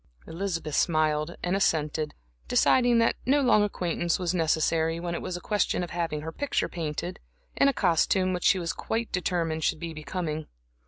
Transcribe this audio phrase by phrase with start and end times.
[0.25, 2.15] Elizabeth smiled and assented,
[2.47, 6.31] deciding that no long acquaintance was necessary, when it was a question of having her
[6.31, 7.19] picture painted,
[7.55, 10.47] in a costume which she was quite determined should be becoming.